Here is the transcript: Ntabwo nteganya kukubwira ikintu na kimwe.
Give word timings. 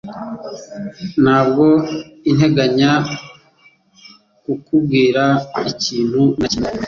Ntabwo 1.23 1.65
nteganya 2.35 2.91
kukubwira 4.43 5.23
ikintu 5.71 6.21
na 6.39 6.47
kimwe. 6.51 6.69